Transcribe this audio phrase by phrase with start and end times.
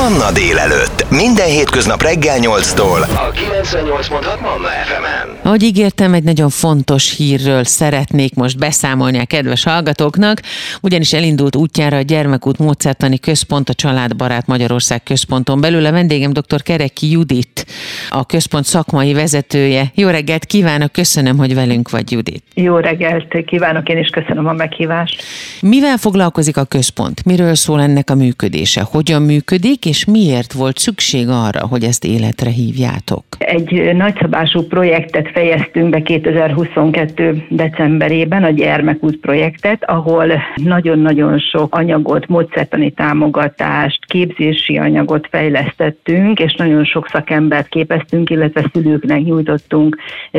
[0.00, 1.10] Manna délelőtt.
[1.10, 3.00] Minden hétköznap reggel 8-tól.
[3.02, 5.38] A 98.6 Manna FM-en.
[5.42, 10.40] Ahogy ígértem, egy nagyon fontos hírről szeretnék most beszámolni a kedves hallgatóknak,
[10.80, 15.86] ugyanis elindult útjára a Gyermekút Módszertani Központ, a Családbarát Magyarország Központon belül.
[15.86, 16.62] A vendégem dr.
[16.62, 17.66] Kereki Judit,
[18.10, 19.90] a központ szakmai vezetője.
[19.94, 22.42] Jó reggelt kívánok, köszönöm, hogy velünk vagy, Judit.
[22.54, 25.22] Jó reggelt kívánok, én is köszönöm a meghívást.
[25.60, 27.24] Mivel foglalkozik a központ?
[27.24, 28.82] Miről szól ennek a működése?
[28.90, 33.24] Hogyan működik, és miért volt szükség arra, hogy ezt életre hívjátok?
[33.38, 37.46] Egy nagyszabású projektet fejeztünk be 2022.
[37.48, 46.84] decemberében, a Gyermekút projektet, ahol nagyon-nagyon sok anyagot, módszertani támogatást, képzési anyagot fejlesztettünk, és nagyon
[46.84, 49.96] sok szakembert képeztünk, illetve szülőknek nyújtottunk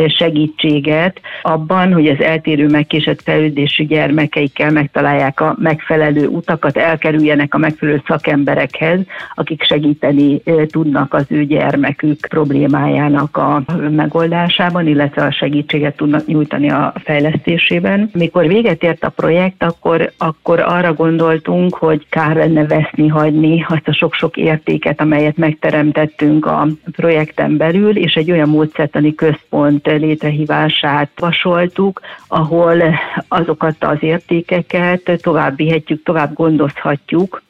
[0.07, 8.01] segítséget abban, hogy az eltérő megkésett fejlődésű gyermekeikkel megtalálják a megfelelő utakat, elkerüljenek a megfelelő
[8.07, 8.99] szakemberekhez,
[9.41, 16.93] akik segíteni tudnak az ő gyermekük problémájának a megoldásában, illetve a segítséget tudnak nyújtani a
[17.03, 18.09] fejlesztésében.
[18.13, 23.87] Mikor véget ért a projekt, akkor, akkor arra gondoltunk, hogy kár lenne veszni, hagyni azt
[23.87, 32.01] a sok-sok értéket, amelyet megteremtettünk a projekten belül, és egy olyan módszertani központ létrehívását vasoltuk,
[32.27, 32.83] ahol
[33.27, 37.41] azokat az értékeket tovább vihetjük, tovább gondozhatjuk,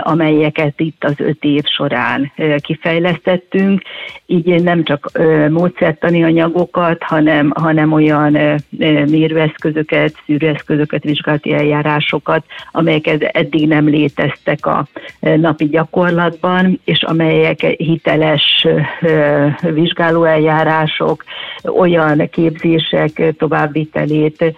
[0.00, 3.82] amelyeket itt az öt év során kifejlesztettünk.
[4.26, 5.10] Így nem csak
[5.48, 8.38] módszertani anyagokat, hanem, hanem olyan
[9.06, 14.86] mérőeszközöket, szűrőeszközöket, vizsgálati eljárásokat, amelyek eddig nem léteztek a
[15.20, 18.66] napi gyakorlatban, és amelyek hiteles
[19.60, 21.24] vizsgálóeljárások,
[21.62, 24.54] olyan képzések továbbvitelét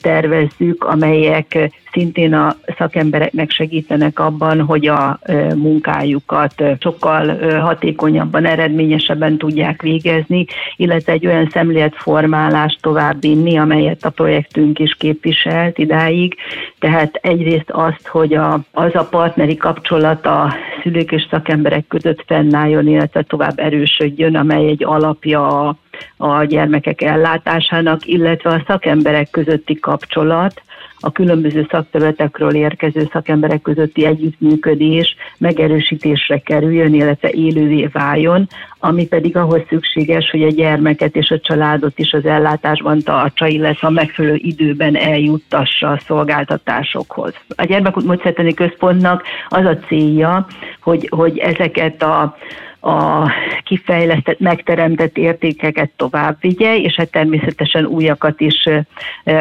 [0.00, 5.18] tervezzük, amelyek szintén a szakembereknek segítenek abban, hogy a
[5.54, 10.44] munkájukat sokkal hatékonyabban, eredményesebben tudják végezni,
[10.76, 16.34] illetve egy olyan szemléletformálást továbbvinni, amelyet a projektünk is képviselt idáig.
[16.78, 22.88] Tehát egyrészt azt, hogy a, az a partneri kapcsolat a szülők és szakemberek között fennálljon,
[22.88, 25.76] illetve tovább erősödjön, amely egy alapja a
[26.16, 30.62] a gyermekek ellátásának, illetve a szakemberek közötti kapcsolat,
[31.04, 38.48] a különböző szakterületekről érkező szakemberek közötti együttműködés megerősítésre kerüljön, illetve élővé váljon,
[38.78, 43.86] ami pedig ahhoz szükséges, hogy a gyermeket és a családot is az ellátásban tartsa, illetve
[43.86, 47.34] a megfelelő időben eljuttassa a szolgáltatásokhoz.
[47.56, 50.46] A Gyermekút Módszertani Központnak az a célja,
[50.80, 52.36] hogy, hogy ezeket a
[52.82, 53.30] a
[53.64, 58.68] kifejlesztett, megteremtett értékeket tovább vigye, és hát természetesen újakat is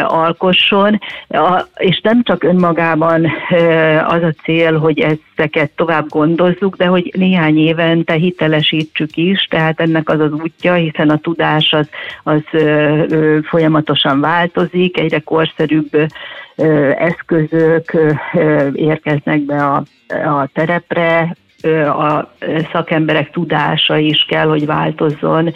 [0.03, 1.00] alkosson.
[1.75, 3.25] És nem csak önmagában
[4.07, 10.09] az a cél, hogy ezeket tovább gondozzuk, de hogy néhány évente hitelesítsük is, tehát ennek
[10.09, 11.90] az az útja, hiszen a tudás az,
[12.24, 12.44] az
[13.44, 16.07] folyamatosan változik, egyre korszerűbb
[16.97, 17.97] eszközök
[18.74, 21.35] érkeznek be a, a terepre,
[21.86, 22.32] a
[22.72, 25.54] szakemberek tudása is kell, hogy változzon,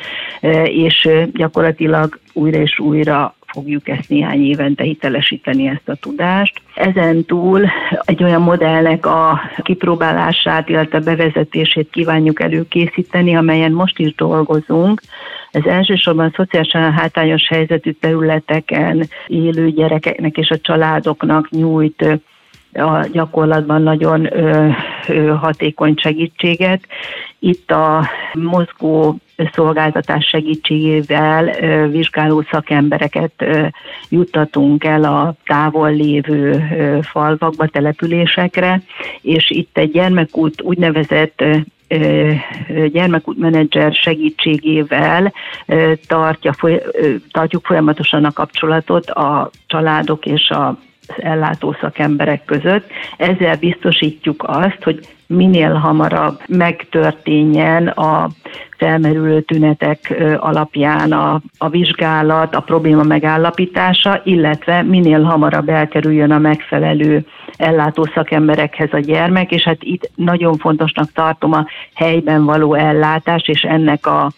[0.63, 6.61] és gyakorlatilag újra és újra fogjuk ezt néhány évente hitelesíteni ezt a tudást.
[6.75, 7.69] Ezen túl
[8.05, 15.01] egy olyan modellnek a kipróbálását, illetve bevezetését kívánjuk előkészíteni, amelyen most is dolgozunk.
[15.51, 22.19] Ez elsősorban szociálisan hátrányos helyzetű területeken élő gyerekeknek és a családoknak nyújt
[22.75, 24.69] a gyakorlatban nagyon ö,
[25.07, 26.87] ö, hatékony segítséget.
[27.39, 29.15] Itt a mozgó
[29.53, 33.65] szolgáltatás segítségével ö, vizsgáló szakembereket ö,
[34.09, 38.81] juttatunk el a távol lévő ö, falvakba, településekre,
[39.21, 41.43] és itt egy gyermekút úgynevezett
[42.91, 45.33] gyermekútmenedzser segítségével
[46.07, 46.53] tartja,
[47.31, 50.77] tartjuk folyamatosan a kapcsolatot a családok és a
[51.17, 52.89] ellátó szakemberek között.
[53.17, 58.29] Ezzel biztosítjuk azt, hogy minél hamarabb megtörténjen a
[58.77, 67.25] felmerülő tünetek alapján a, a vizsgálat, a probléma megállapítása, illetve minél hamarabb elkerüljön a megfelelő
[67.57, 73.61] ellátó szakemberekhez a gyermek, és hát itt nagyon fontosnak tartom a helyben való ellátás, és
[73.61, 74.31] ennek a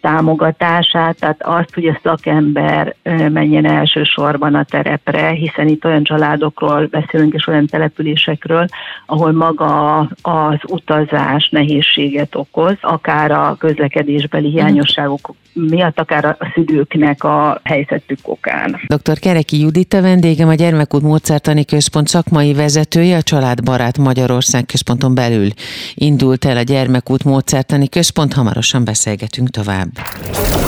[0.00, 2.94] támogatását, tehát azt, hogy a szakember
[3.28, 8.66] menjen elsősorban a terepre, hiszen itt olyan családokról beszélünk, és olyan településekről,
[9.06, 14.56] ahol maga az utazás nehézséget okoz, akár a közlekedésbeli mhm.
[14.56, 18.80] hiányosságok miatt, akár a szülőknek a helyzetük okán.
[18.86, 19.18] Dr.
[19.18, 25.48] Kereki Judit a vendégem, a Gyermekút Módszertani Központ szakmai vezetője, a Családbarát Magyarország Központon belül
[25.94, 29.88] indult el a Gyermekút Módszertani Központ, hamarosan beszélgetünk tovább.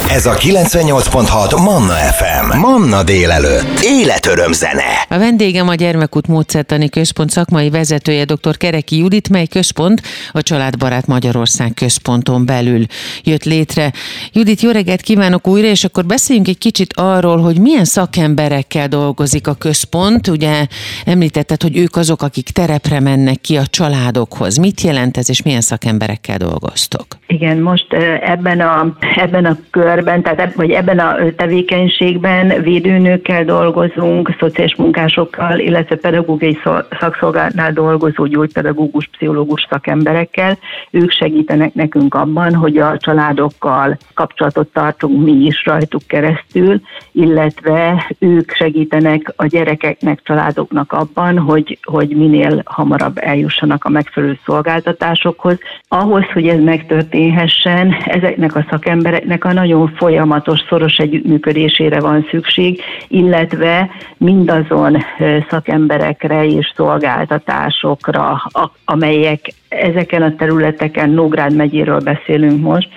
[0.08, 2.58] Ez a 98.6 Manna FM.
[2.58, 3.80] Manna délelőtt.
[3.82, 5.06] Életöröm zene.
[5.08, 8.56] A vendégem a Gyermekút Módszertani Központ szakmai vezetője dr.
[8.56, 10.02] Kereki Judit, mely központ
[10.32, 12.84] a Családbarát Magyarország Központon belül
[13.22, 13.92] jött létre.
[14.32, 19.46] Judit, jó reggelt kívánok újra, és akkor beszéljünk egy kicsit arról, hogy milyen szakemberekkel dolgozik
[19.46, 20.28] a központ.
[20.28, 20.66] Ugye
[21.04, 24.56] említetted, hogy ők azok, akik terepre mennek ki a családokhoz.
[24.56, 27.21] Mit jelent ez, és milyen szakemberekkel dolgoztok?
[27.32, 34.76] Igen, most ebben a, ebben a körben, tehát vagy ebben a tevékenységben védőnőkkel dolgozunk, szociális
[34.76, 36.58] munkásokkal, illetve pedagógiai
[37.00, 40.58] szakszolgálatnál dolgozó gyógypedagógus, pszichológus szakemberekkel.
[40.90, 46.80] Ők segítenek nekünk abban, hogy a családokkal kapcsolatot tartunk mi is rajtuk keresztül,
[47.12, 55.58] illetve ők segítenek a gyerekeknek, családoknak abban, hogy, hogy minél hamarabb eljussanak a megfelelő szolgáltatásokhoz.
[55.88, 56.60] Ahhoz, hogy ez
[57.22, 64.96] megtörténhessen, ezeknek a szakembereknek a nagyon folyamatos, szoros együttműködésére van szükség, illetve mindazon
[65.48, 68.42] szakemberekre és szolgáltatásokra,
[68.84, 69.40] amelyek
[69.80, 72.88] ezeken a területeken, Nógrád megyéről beszélünk most,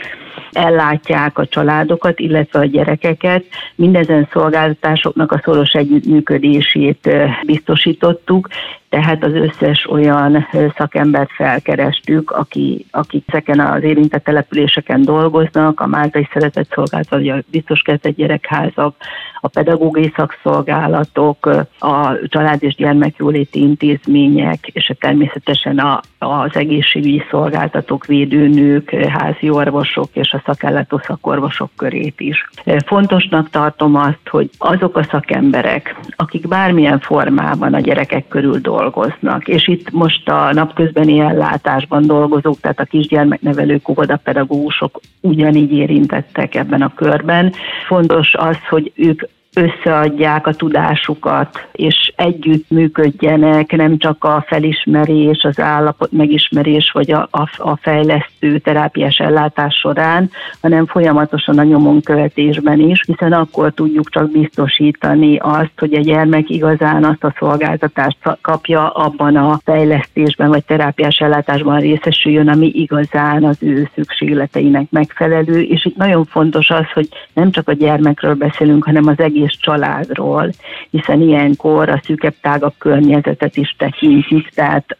[0.51, 3.43] ellátják a családokat, illetve a gyerekeket.
[3.75, 7.09] Mindezen szolgáltatásoknak a szoros együttműködését
[7.45, 8.47] biztosítottuk,
[8.89, 16.27] tehát az összes olyan szakembert felkerestük, aki, akik ezeken az érintett településeken dolgoznak, a Máltai
[16.33, 18.95] Szeretett Szolgálat, a biztos kezdett gyerekházak,
[19.41, 21.45] a pedagógiai szakszolgálatok,
[21.79, 30.31] a család és gyermekjóléti intézmények, és természetesen a, az egészségügyi szolgáltatók, védőnők, házi orvosok és
[30.31, 32.49] a szakellátó szakorvosok körét is.
[32.85, 39.47] Fontosnak tartom azt, hogy azok a szakemberek, akik bármilyen formában a gyerekek körül dolgoznak.
[39.47, 46.93] És itt most a napközbeni ellátásban dolgozók, tehát a kisgyermeknevelők, óvodapedagógusok ugyanígy érintettek ebben a
[46.95, 47.53] körben.
[47.87, 49.21] Fontos az, hogy ők
[49.55, 57.27] összeadják a tudásukat, és együtt működjenek, nem csak a felismerés, az állapot megismerés, vagy a,
[57.31, 60.29] a, a fejlesztő terápiás ellátás során,
[60.61, 66.49] hanem folyamatosan a nyomon követésben is, hiszen akkor tudjuk csak biztosítani azt, hogy a gyermek
[66.49, 73.57] igazán azt a szolgáltatást kapja abban a fejlesztésben, vagy terápiás ellátásban részesüljön, ami igazán az
[73.59, 79.07] ő szükségleteinek megfelelő, és itt nagyon fontos az, hogy nem csak a gyermekről beszélünk, hanem
[79.07, 80.51] az egész egész családról,
[80.89, 84.97] hiszen ilyenkor a szűkebb, tágabb környezetet is tekintjük, tehát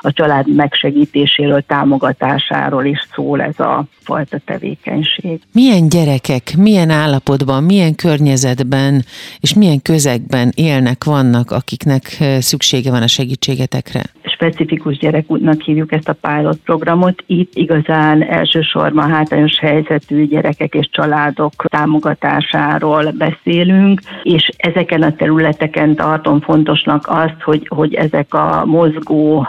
[0.00, 5.40] a család megsegítéséről, támogatásáról is szól ez a fajta tevékenység.
[5.52, 9.04] Milyen gyerekek, milyen állapotban, milyen környezetben
[9.40, 12.02] és milyen közegben élnek, vannak, akiknek
[12.38, 14.02] szüksége van a segítségetekre?
[14.34, 17.22] Specifikus gyerekútnak hívjuk ezt a pilot programot.
[17.26, 26.40] Itt igazán elsősorban hátrányos helyzetű gyerekek és családok támogatásáról beszélünk, és ezeken a területeken tartom
[26.40, 29.46] fontosnak azt, hogy, hogy ezek a mozgó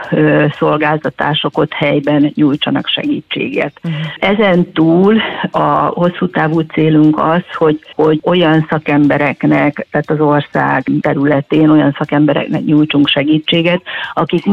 [0.58, 3.80] szolgáltatások ott helyben nyújtsanak segítséget.
[3.84, 4.02] Uh-huh.
[4.20, 5.22] Ezen túl
[5.52, 12.64] a hosszú távú célunk az, hogy, hogy olyan szakembereknek, tehát az ország területén olyan szakembereknek
[12.64, 13.82] nyújtsunk segítséget,
[14.14, 14.46] akik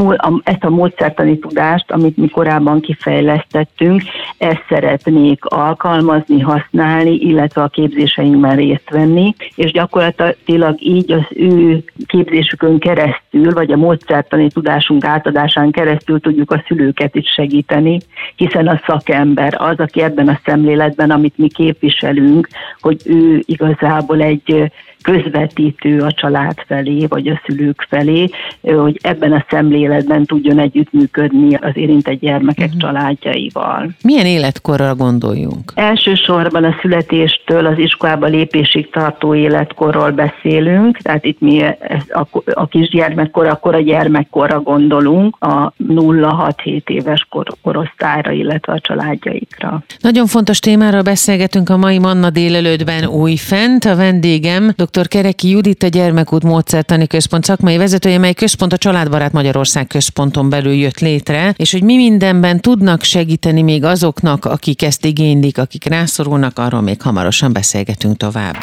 [0.44, 4.02] ezt a módszertani tudást, amit mi korábban kifejlesztettünk,
[4.38, 12.78] ezt szeretnék alkalmazni, használni, illetve a képzéseinkben részt venni, és gyakorlatilag így az ő képzésükön
[12.78, 17.98] keresztül, vagy a módszertani tudásunk átadásán keresztül tudjuk a szülőket is segíteni,
[18.36, 22.48] hiszen a szakember az, aki ebben a szemléletben, amit mi képviselünk,
[22.80, 24.70] hogy ő igazából egy
[25.02, 28.28] közvetítő a család felé, vagy a szülők felé,
[28.60, 32.80] hogy ebben a szemléletben tudjon együttműködni az érintett gyermekek uh-huh.
[32.80, 33.90] családjaival.
[34.02, 35.72] Milyen életkorra gondoljunk?
[35.74, 41.62] Elsősorban a születéstől az iskolába lépésig tartó életkorról beszélünk, tehát itt mi
[42.08, 49.82] a, a kisgyermekkor, akkor a gyermekkorra gondolunk, a 0-6-7 éves kor, korosztályra, illetve a családjaikra.
[50.00, 53.84] Nagyon fontos témára beszélgetünk a mai Manna délelőttben újfent.
[53.84, 55.08] A vendégem dr.
[55.08, 60.48] Kereki Judit, a Gyermekút Módszertani Központ szakmai vezetője, mely központ a Családbarát Magyarország központ központon
[60.48, 65.84] belül jött létre, és hogy mi mindenben tudnak segíteni még azoknak, akik ezt igénylik, akik
[65.84, 68.56] rászorulnak, arról még hamarosan beszélgetünk tovább.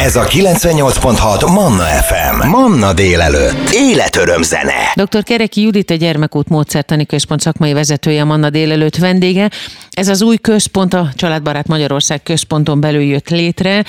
[0.00, 2.48] Ez a 98.6 Manna FM.
[2.48, 3.70] Manna délelőtt.
[3.72, 4.92] Életöröm zene.
[4.94, 5.22] Dr.
[5.22, 9.50] Kereki Judit, a Gyermekút Módszertani Központ szakmai vezetője, Manna délelőtt vendége.
[9.90, 13.84] Ez az új központ, a Családbarát Magyarország központon belül jött létre.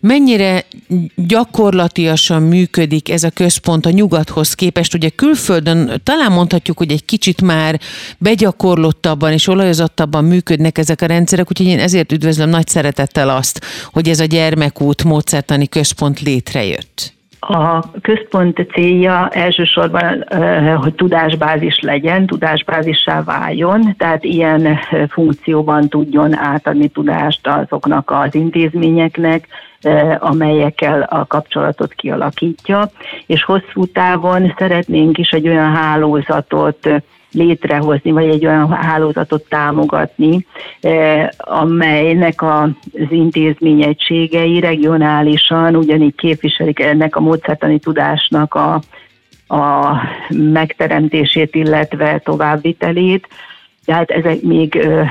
[0.00, 0.64] Mennyire
[1.16, 4.94] gyakorlatiasan működik ez a központ a nyugathoz képest?
[4.94, 7.80] Ugye külföldön talán mondhatjuk, hogy egy kicsit már
[8.18, 13.60] begyakorlottabban és olajozottabban működnek ezek a rendszerek, úgyhogy én ezért üdvözlöm nagy szeretettel azt,
[13.92, 17.12] hogy ez a gyermekút módszertani központ létrejött.
[17.48, 20.24] A központ célja elsősorban,
[20.76, 29.48] hogy tudásbázis legyen, tudásbázissá váljon, tehát ilyen funkcióban tudjon átadni tudást azoknak az intézményeknek,
[30.18, 32.90] amelyekkel a kapcsolatot kialakítja,
[33.26, 36.88] és hosszú távon szeretnénk is egy olyan hálózatot
[37.34, 40.46] létrehozni, vagy egy olyan hálózatot támogatni,
[40.80, 42.70] eh, amelynek az
[43.10, 48.80] intézményegységei regionálisan ugyanígy képviselik ennek a módszertani tudásnak a,
[49.54, 49.96] a
[50.28, 53.28] megteremtését, illetve továbbvitelét,
[53.84, 55.02] tehát ezek még ö,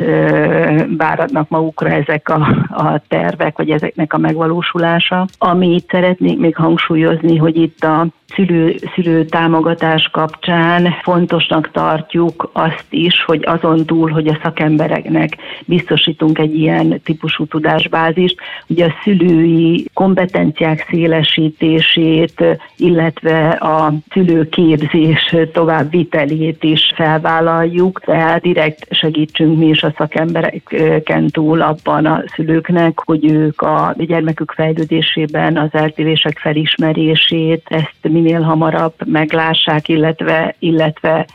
[0.00, 5.26] ö, váradnak magukra ezek a, a tervek, vagy ezeknek a megvalósulása.
[5.38, 13.24] Amit szeretnék még hangsúlyozni, hogy itt a szülő, szülő támogatás kapcsán fontosnak tartjuk azt is,
[13.24, 20.86] hogy azon túl, hogy a szakembereknek biztosítunk egy ilyen típusú tudásbázist, ugye a szülői kompetenciák
[20.90, 22.44] szélesítését,
[22.76, 32.06] illetve a szülőképzés továbbvitelét is felvállaljuk, tehát direkt segítsünk mi is a szakembereken túl abban
[32.06, 40.54] a szülőknek, hogy ők a gyermekük fejlődésében az eltérések felismerését, ezt minél hamarabb meglássák, illetve,
[40.58, 41.26] illetve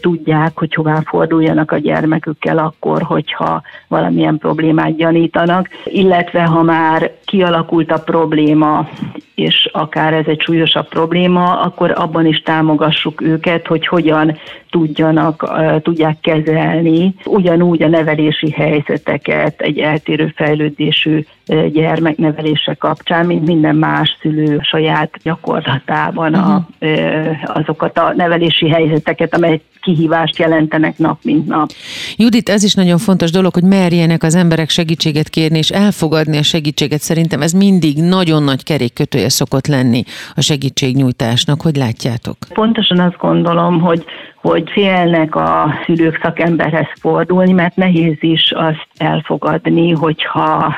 [0.00, 7.90] tudják, hogy hová forduljanak a gyermekükkel akkor, hogyha valamilyen problémát gyanítanak, illetve ha már kialakult
[7.90, 8.88] a probléma,
[9.34, 14.36] és akár ez egy súlyosabb probléma, akkor abban is támogassuk őket, hogy hogyan
[14.70, 15.50] tudjanak,
[15.82, 21.24] tudják kezelni ugyanúgy a nevelési helyzeteket egy eltérő fejlődésű
[21.72, 27.56] gyermeknevelése kapcsán, mint minden más szülő saját gyakorlatában a, uh-huh.
[27.56, 31.70] azokat a nevelési helyzeteket, amelyek kihívást jelentenek nap, mint nap.
[32.16, 36.42] Judit, ez is nagyon fontos dolog, hogy merjenek az emberek segítséget kérni és elfogadni a
[36.42, 37.00] segítséget.
[37.00, 40.02] Szerintem ez mindig nagyon nagy kerékkötője szokott lenni
[40.34, 41.62] a segítségnyújtásnak.
[41.62, 42.36] Hogy látjátok?
[42.54, 44.04] Pontosan azt gondolom, hogy
[44.40, 50.74] hogy félnek a szülők szakemberhez fordulni, mert nehéz is azt elfogadni, hogyha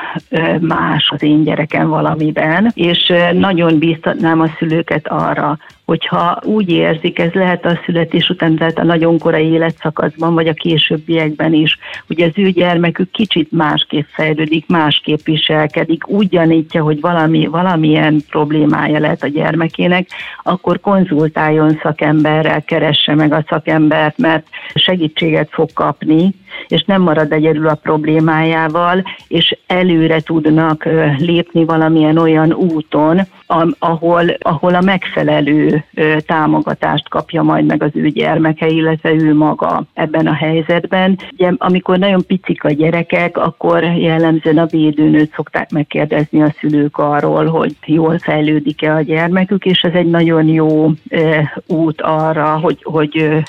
[0.59, 5.57] más az én gyerekem valamiben, és nagyon bíztatnám a szülőket arra,
[5.91, 10.53] hogyha úgy érzik, ez lehet a születés után, tehát a nagyon korai életszakaszban, vagy a
[10.53, 17.45] későbbiekben is, hogy az ő gyermekük kicsit másképp fejlődik, másképp viselkedik, úgy gyanítja, hogy valami,
[17.45, 20.07] valamilyen problémája lehet a gyermekének,
[20.43, 26.33] akkor konzultáljon szakemberrel, keresse meg a szakembert, mert segítséget fog kapni,
[26.67, 33.21] és nem marad egyedül a problémájával, és előre tudnak lépni valamilyen olyan úton,
[33.79, 35.83] ahol, ahol a megfelelő
[36.25, 41.17] támogatást kapja majd meg az ő gyermeke, illetve ő maga ebben a helyzetben.
[41.31, 47.45] Ugye, amikor nagyon picik a gyerekek, akkor jellemzően a védőnőt szokták megkérdezni a szülők arról,
[47.45, 50.91] hogy jól fejlődik-e a gyermekük, és ez egy nagyon jó
[51.67, 53.43] út arra, hogy, hogy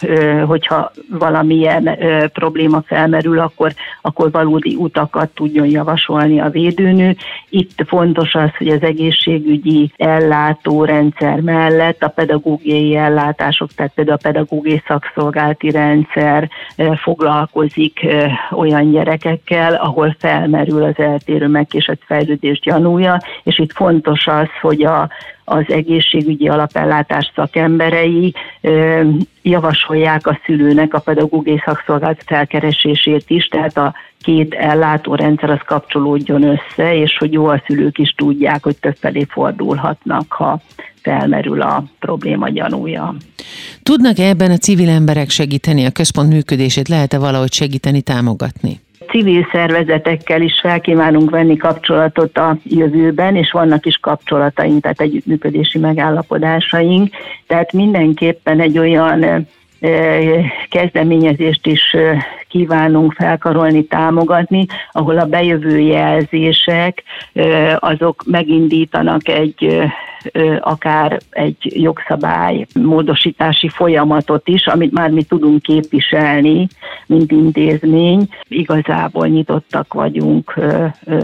[0.47, 1.99] hogyha valamilyen
[2.33, 3.73] probléma felmerül, akkor,
[4.03, 7.17] akkor valódi utakat tudjon javasolni a védőnő.
[7.49, 14.83] Itt fontos az, hogy az egészségügyi ellátórendszer mellett a pedagógiai ellátások, tehát például a pedagógiai
[14.87, 16.51] szakszolgálti rendszer
[17.03, 18.07] foglalkozik
[18.51, 25.09] olyan gyerekekkel, ahol felmerül az eltérő megkésett fejlődés gyanúja, és itt fontos az, hogy a,
[25.45, 28.35] az egészségügyi alapellátás szakemberei
[29.43, 36.97] javasolják a szülőnek a pedagógiai szakszolgálat felkeresését is, tehát a két ellátórendszer az kapcsolódjon össze,
[36.97, 40.61] és hogy jó a szülők is tudják, hogy többfelé fordulhatnak, ha
[41.03, 43.15] felmerül a probléma gyanúja.
[43.83, 46.89] Tudnak-e ebben a civil emberek segíteni a központ működését?
[46.89, 48.81] Lehet-e valahogy segíteni, támogatni?
[49.09, 57.15] Civil szervezetekkel is felkívánunk venni kapcsolatot a jövőben, és vannak is kapcsolataink, tehát együttműködési megállapodásaink,
[57.47, 59.47] tehát mindenképpen egy olyan
[60.69, 61.97] kezdeményezést is
[62.49, 67.03] kívánunk felkarolni, támogatni, ahol a bejövő jelzések
[67.79, 69.83] azok megindítanak egy
[70.61, 76.69] akár egy jogszabály módosítási folyamatot is, amit már mi tudunk képviselni,
[77.07, 78.29] mint intézmény.
[78.49, 80.55] Igazából nyitottak vagyunk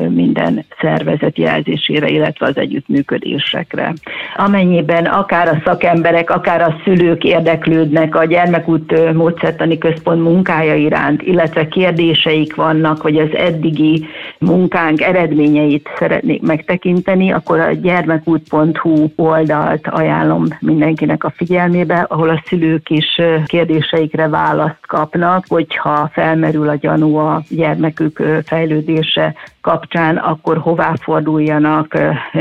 [0.09, 3.93] minden szervezet jelzésére, illetve az együttműködésekre.
[4.37, 11.69] Amennyiben akár a szakemberek, akár a szülők érdeklődnek a Gyermekút Módszertani Központ munkája iránt, illetve
[11.69, 14.07] kérdéseik vannak, hogy az eddigi
[14.39, 22.43] munkánk eredményeit szeretnék megtekinteni, akkor a gyermekút.hu hu oldalt ajánlom mindenkinek a figyelmébe, ahol a
[22.47, 30.93] szülők is kérdéseikre választ kapnak, hogyha felmerül a gyanú a gyermekük fejlődése kapcsán, akkor hová
[31.01, 31.99] forduljanak,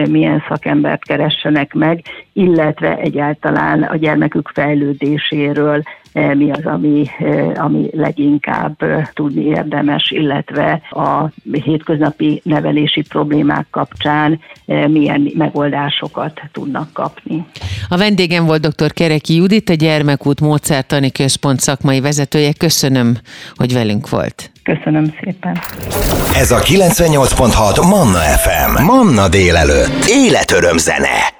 [0.10, 5.84] milyen szakembert keressenek meg, illetve egyáltalán a gyermekük fejlődéséről
[6.34, 7.10] mi az, ami,
[7.56, 8.76] ami leginkább
[9.14, 14.40] tudni érdemes, illetve a hétköznapi nevelési problémák kapcsán
[14.88, 17.46] milyen megoldásokat tudnak kapni.
[17.90, 18.94] A vendégem volt dr.
[18.94, 22.54] Kereki Judit, a Gyermekút Módszertani Központ szakmai vezetője.
[22.58, 23.18] Köszönöm,
[23.56, 24.52] hogy velünk volt.
[24.64, 25.60] Köszönöm szépen.
[26.36, 28.84] Ez a 98.6 Manna FM.
[28.84, 30.06] Manna délelőtt.
[30.08, 31.37] Életöröm zene.